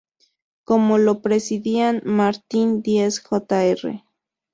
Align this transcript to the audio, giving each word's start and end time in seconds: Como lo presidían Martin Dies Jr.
Como 0.63 0.97
lo 0.97 1.21
presidían 1.21 2.01
Martin 2.03 2.81
Dies 2.81 3.19
Jr. 3.19 4.01